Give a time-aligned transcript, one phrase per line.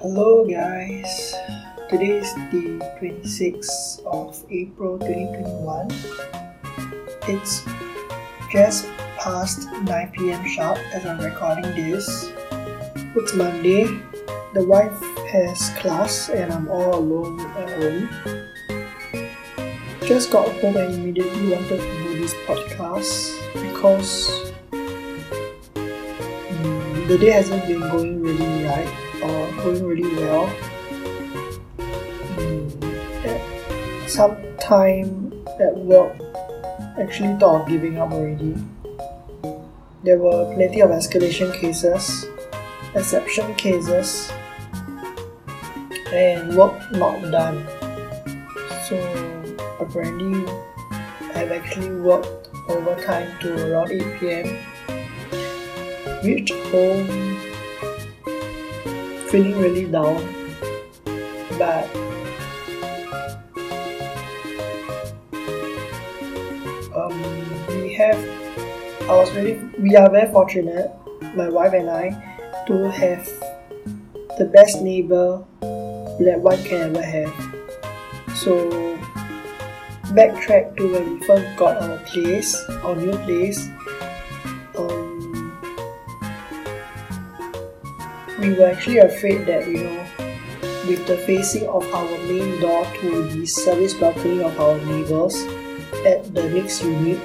[0.00, 1.34] Hello, guys.
[1.90, 5.90] Today is the 26th of April 2021.
[7.26, 7.66] It's
[8.52, 8.86] just
[9.18, 12.30] past 9 pm sharp as I'm recording this.
[13.16, 13.90] It's Monday.
[14.54, 14.94] The wife
[15.34, 18.08] has class and I'm all alone at home.
[20.06, 23.34] Just got home and immediately wanted to do this podcast
[23.66, 24.30] because
[24.70, 29.07] mm, the day hasn't been going really right
[29.62, 30.46] going really well.
[32.36, 36.16] Mm, at some time at work,
[36.98, 38.56] actually thought of giving up already.
[40.04, 42.26] There were plenty of escalation cases,
[42.94, 44.30] exception cases,
[46.12, 47.66] and work not done.
[48.88, 48.96] So
[49.80, 50.44] apparently,
[51.34, 54.58] I've actually worked overtime to around 8 pm.
[56.24, 57.27] Reached home
[59.30, 60.22] feeling really down,
[61.58, 61.84] but
[66.96, 67.16] um,
[67.68, 68.18] we have
[69.08, 70.90] I was really we are very fortunate,
[71.34, 72.10] my wife and I,
[72.66, 73.24] to have
[74.38, 77.32] the best neighbor that one can ever have.
[78.36, 78.68] So
[80.12, 83.68] backtrack to when we first got our place, our new place.
[88.48, 90.06] We were actually afraid that you know,
[90.88, 95.36] with the facing of our main door to the service balcony of our neighbors
[96.06, 97.20] at the next unit,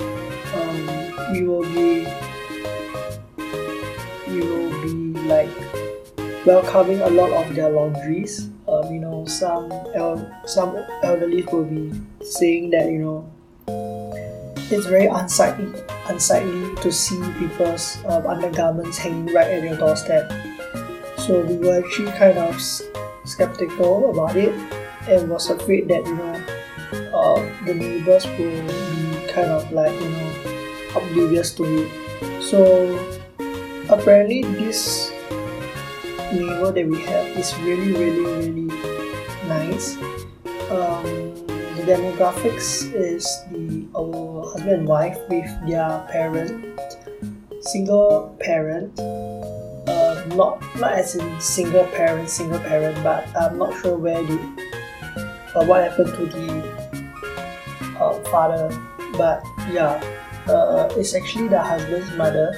[0.53, 2.03] um, we will be
[4.27, 5.49] we will be like
[6.45, 8.49] welcoming a lot of their laundries.
[8.67, 13.31] Um, you know, some el- some elderly will be saying that you know
[14.71, 15.71] it's very unsightly
[16.07, 20.29] unsightly to see people's um, undergarments hanging right at your doorstep.
[21.23, 22.59] So we were actually kind of
[23.23, 24.52] skeptical about it
[25.07, 26.35] and was afraid that you know
[27.16, 30.29] uh, the neighbors will be kind of like you know
[31.00, 31.88] oblivious to it.
[32.44, 33.00] So
[33.88, 35.11] apparently this
[36.35, 38.67] neighbor that we have is really really really
[39.47, 39.95] nice.
[40.67, 41.40] Um,
[41.79, 46.67] the demographics is the our husband and wife with their parent,
[47.63, 49.00] single parent.
[50.35, 54.39] Not not as in single parent, single parent, but I'm not sure where the
[55.55, 56.47] uh, what happened to the
[57.99, 58.69] uh, father.
[59.17, 60.01] But yeah,
[60.47, 62.53] uh, it's actually the husband's mother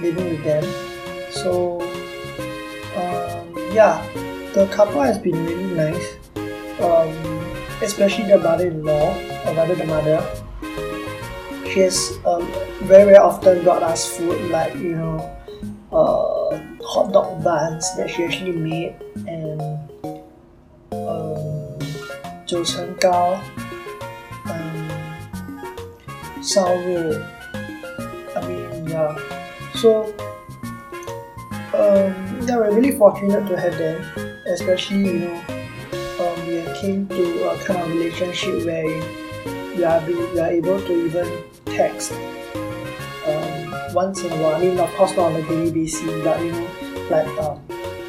[0.00, 0.64] living with them.
[1.32, 1.82] So
[2.96, 4.00] um, yeah,
[4.54, 6.16] the couple has been really nice.
[6.80, 7.12] Um,
[7.82, 9.14] especially the mother-in-law,
[9.46, 10.24] or rather the mother.
[11.72, 12.46] She has um,
[12.88, 15.18] very very often brought us food like you know
[15.92, 16.56] uh,
[16.95, 18.95] hot dog buns that she actually made
[19.27, 19.61] and
[20.93, 21.77] um,
[22.45, 23.37] 九层糕
[24.45, 24.89] um,
[26.41, 27.21] 烧肉
[28.35, 29.15] I mean yeah
[29.75, 30.13] so
[31.73, 32.13] um,
[32.45, 34.03] yeah we're really fortunate to have them
[34.47, 35.61] especially you know
[36.19, 38.85] um, we came to a kind of relationship where
[39.75, 42.11] we are, be, we are able to even text
[43.25, 44.55] um, once in a while.
[44.55, 46.67] I mean, of course, not on a daily basis, but you know,
[47.10, 47.58] like um,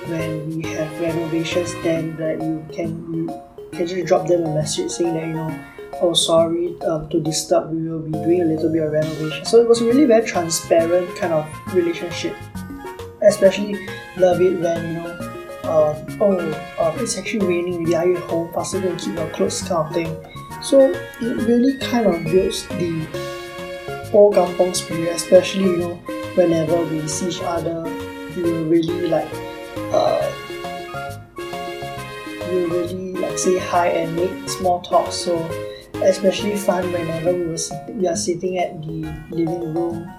[0.10, 3.42] when we have renovations, then that you can you
[3.72, 5.66] can just drop them a message saying that you know,
[6.02, 9.46] oh sorry um, to disturb, we will be doing a little bit of renovation.
[9.46, 12.36] So it was really very transparent kind of relationship.
[13.22, 13.74] Especially
[14.18, 15.28] love it when you know,
[15.64, 16.40] um, oh,
[16.80, 17.76] um, it's actually raining.
[17.76, 17.96] Already.
[17.96, 18.54] Are you home?
[18.54, 20.16] Faster go keep your clothes, kind of thing.
[20.62, 23.08] So it really kind of builds the
[24.14, 25.96] old kampong spirit, especially you know
[26.36, 27.84] whenever we see each other,
[28.42, 29.30] will really like
[29.94, 30.32] uh,
[32.50, 35.12] we really like say hi and make small talk.
[35.12, 35.38] So
[36.04, 37.58] especially fun whenever we were
[37.94, 40.10] we are sitting at the living room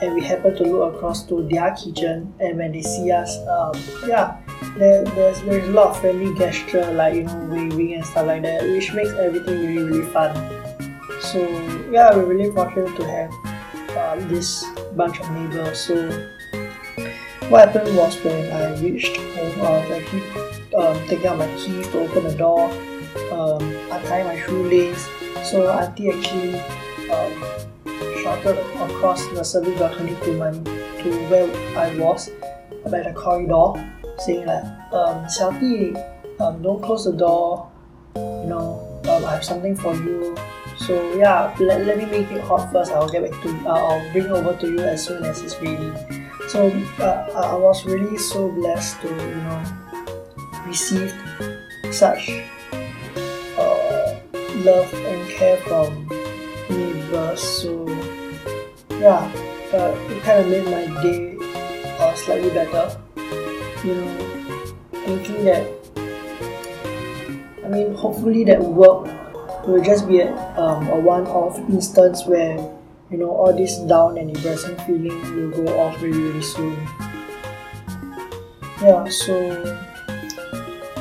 [0.00, 3.72] and we happen to look across to their kitchen and when they see us, um,
[4.06, 4.36] yeah.
[4.76, 8.42] There, there's there's a lot of friendly gesture like you know waving and stuff like
[8.42, 10.34] that which makes everything really really fun
[11.20, 11.38] so
[11.90, 13.30] yeah we're really fortunate to have
[13.96, 14.64] um, this
[14.96, 15.80] bunch of neighbors.
[15.80, 16.28] So
[17.50, 20.22] what happened was when I reached home, I was actually
[20.74, 22.70] um, taking out my keys to open the door,
[23.32, 25.08] um, untie my shoelace.
[25.48, 26.60] So auntie actually
[27.08, 27.32] um,
[28.22, 31.48] shouted across the service balcony to my to where
[31.78, 32.30] I was,
[32.90, 33.80] by the corridor,
[34.18, 35.94] saying like, um, 小弟,
[36.40, 37.70] um, don't close the door,
[38.16, 40.36] you know, um, I have something for you.
[40.88, 42.90] So yeah, let, let me make it hot first.
[42.92, 45.92] I'll get back to uh, I'll bring over to you as soon as it's ready.
[46.48, 49.60] So uh, I was really so blessed to you know
[50.64, 51.12] received
[51.92, 52.32] such
[53.60, 54.16] uh,
[54.64, 56.08] love and care from
[56.72, 57.44] neighbors.
[57.44, 57.84] So
[58.96, 59.28] yeah,
[59.76, 61.36] uh, it kind of made my day
[62.00, 62.96] uh, slightly better.
[63.84, 64.08] You know,
[65.04, 65.68] thinking that
[67.62, 69.17] I mean, hopefully that work
[69.66, 72.56] will just be a, um, a one-off instance where
[73.10, 76.76] you know all this down and depressing feeling will go off really really soon.
[78.80, 79.34] Yeah, so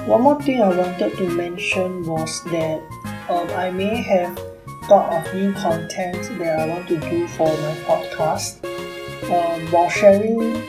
[0.07, 2.81] one more thing I wanted to mention was that
[3.29, 4.39] um, I may have
[4.87, 8.63] thought of new content that I want to do for my podcast.
[9.27, 10.61] Um, while sharing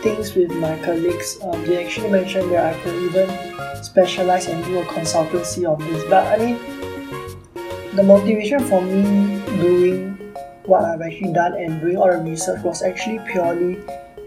[0.00, 3.28] things with my colleagues, um, they actually mentioned that I could even
[3.84, 6.02] specialize and do a consultancy of this.
[6.08, 6.58] But I mean,
[8.00, 9.02] the motivation for me
[9.60, 10.16] doing
[10.64, 13.76] what I've actually done and doing all the research was actually purely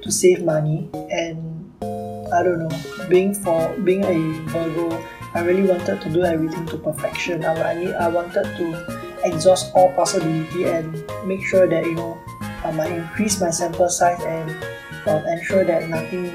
[0.04, 1.42] to save money and
[1.82, 2.70] I don't know,
[3.10, 5.04] being for being a Virgo,
[5.34, 7.44] I really wanted to do everything to perfection.
[7.46, 8.66] I, I need I wanted to
[9.26, 10.94] exhaust all possibility and
[11.26, 12.22] make sure that you know
[12.66, 14.52] um, I increase my sample size and
[15.08, 16.30] um, ensure that nothing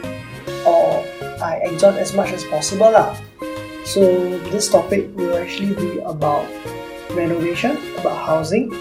[0.66, 1.06] or
[1.38, 3.14] I exhaust as much as possible lah.
[3.86, 4.02] So
[4.50, 6.50] this topic will actually be about
[7.10, 8.72] renovation, about housing.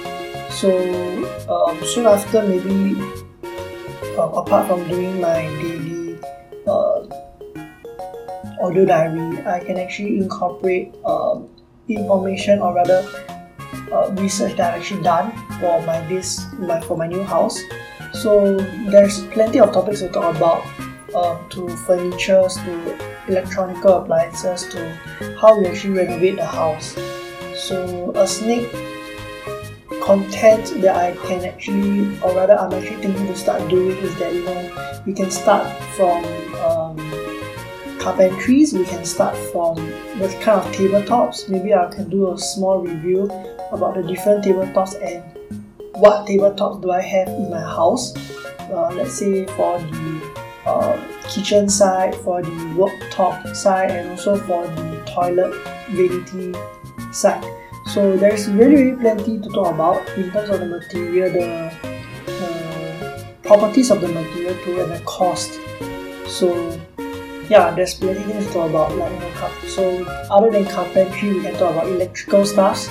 [0.49, 0.71] So
[1.49, 2.95] um, soon after, maybe
[4.17, 6.19] uh, apart from doing my daily
[6.65, 7.05] uh,
[8.61, 11.47] audio diary, I can actually incorporate um,
[11.87, 13.05] information or rather
[13.91, 17.59] uh, research that I've actually done for my this my for my new house.
[18.13, 18.57] So
[18.89, 20.65] there's plenty of topics to talk about,
[21.13, 22.97] um, to furnitures, to
[23.27, 26.95] electronical appliances, to how we actually renovate the house.
[27.57, 28.69] So a sneak
[30.01, 34.33] content that I can actually, or rather I'm actually thinking to start doing is that
[34.33, 36.23] you know we can start from
[36.63, 36.97] um,
[37.99, 39.75] carpentries, we can start from
[40.19, 41.49] the kind of tabletops.
[41.49, 43.23] Maybe I can do a small review
[43.71, 45.23] about the different tabletops and
[45.95, 48.15] what tabletops do I have in my house.
[48.69, 54.67] Uh, let's say for the uh, kitchen side, for the worktop side, and also for
[54.67, 55.53] the toilet
[55.89, 56.53] vanity
[57.87, 61.71] So there's really, really plenty to talk about in terms of the material, the
[62.27, 65.57] uh, properties of the material too, and the cost.
[66.27, 66.79] So
[67.49, 68.95] yeah, there's plenty things to talk about.
[68.95, 72.87] Like you know, so other than carpentry, we can talk about electrical stuff.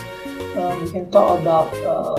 [0.56, 2.14] Um, we can talk about uh,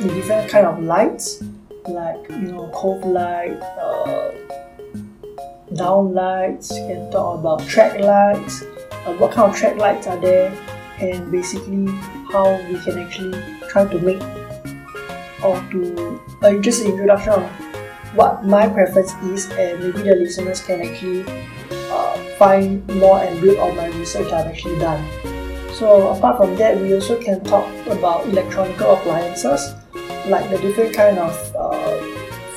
[0.00, 1.44] the different kind of lights,
[1.86, 4.32] like you know, cove light, uh,
[5.76, 6.72] down lights.
[6.72, 8.62] We can talk about track lights.
[9.04, 10.79] Uh, what kind of track lights are there?
[11.00, 11.86] And basically
[12.32, 13.34] how we can actually
[13.68, 14.22] try to make
[15.42, 17.50] or to uh, just an introduction of
[18.14, 21.24] what my preference is and maybe the listeners can actually
[21.90, 25.02] uh, find more and build on my research I've actually done.
[25.72, 29.74] So apart from that, we also can talk about electronical appliances
[30.26, 31.96] like the different kind of uh,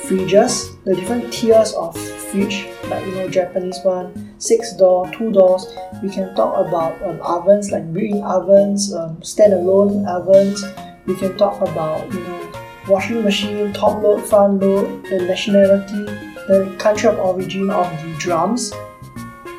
[0.04, 5.66] fridges, the different tiers of fridge, like you know Japanese one, six door, two doors.
[6.02, 10.64] We can talk about um, ovens like built-in ovens, um, standalone ovens.
[11.06, 12.52] We can talk about you know
[12.88, 16.04] washing machine, top load, front load, the nationality,
[16.48, 18.72] the country of origin of the drums,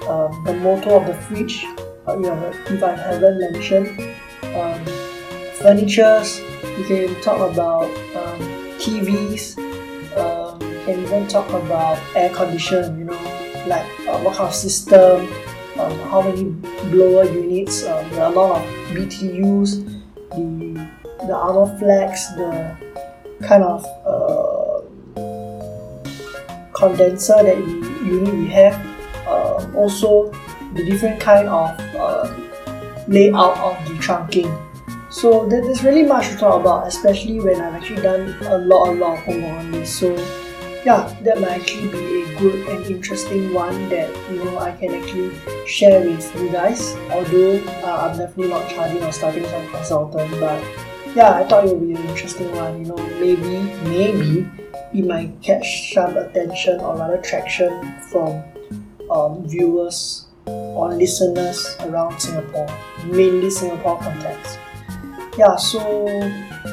[0.08, 1.66] um, the motor of the fridge.
[2.08, 4.16] Uh, you know, if I haven't mentioned,
[4.56, 4.86] um,
[5.60, 6.42] furnitures.
[6.78, 7.86] We can talk about
[8.16, 8.40] um,
[8.78, 9.58] TVs.
[10.18, 13.00] Um, can even talk about air condition.
[13.00, 13.35] You know,
[13.68, 15.28] like uh, what kind of system,
[15.80, 16.44] um, how many
[16.92, 19.84] blower units, um, the amount of BTUs,
[20.32, 20.88] the
[21.26, 22.76] the Armaflex, the
[23.48, 24.82] kind of uh,
[26.74, 28.76] condenser that unit we have.
[29.28, 30.32] Uh, also,
[30.76, 32.32] the different kind of uh,
[33.08, 34.52] layout of the trunking.
[35.10, 38.92] So there's really much to talk about, especially when I've actually done a lot, a
[38.92, 39.98] lot of homework on this.
[39.98, 40.14] So
[40.86, 44.94] yeah, that might actually be a good and interesting one that you know I can
[44.94, 45.34] actually
[45.66, 46.96] share with you guys.
[47.10, 50.64] Although uh, I'm definitely not charging or starting some consultant, but
[51.16, 52.86] yeah, I thought it would be an interesting one.
[52.86, 54.48] You know, maybe maybe
[54.94, 57.74] it might catch some attention or rather traction
[58.12, 58.44] from
[59.10, 62.70] um, viewers or listeners around Singapore,
[63.06, 64.60] mainly Singapore context.
[65.38, 66.08] Yeah, so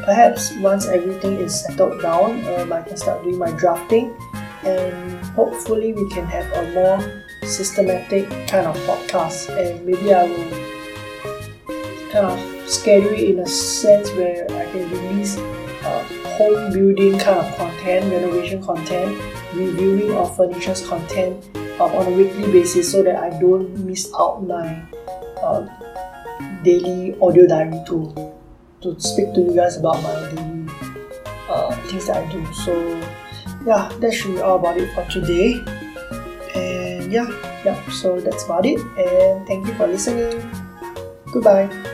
[0.06, 4.14] perhaps once everything is settled down, um, I can start doing my drafting,
[4.62, 10.50] and hopefully we can have a more systematic kind of podcast, and maybe I will
[12.12, 15.36] kind of schedule it in a sense where I can release
[15.82, 16.06] uh,
[16.38, 19.18] home building kind of content, renovation content,
[19.54, 21.44] reviewing of furnitures content,
[21.80, 24.86] um, on a weekly basis so that I don't miss out my
[25.42, 25.66] uh,
[26.62, 28.31] daily audio diary to
[28.82, 30.66] to speak to you guys about my daily
[31.48, 32.44] uh, things that I do.
[32.52, 32.74] So
[33.66, 35.62] yeah, that should be all about it for today.
[36.54, 37.28] And yeah,
[37.64, 37.78] yeah.
[37.90, 38.80] So that's about it.
[38.98, 40.42] And thank you for listening.
[41.32, 41.91] Goodbye.